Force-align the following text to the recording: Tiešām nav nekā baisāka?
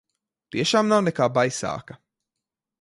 Tiešām 0.55 0.89
nav 0.93 1.05
nekā 1.09 1.29
baisāka? 1.37 2.01